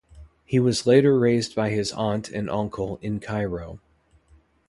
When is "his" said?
1.69-1.91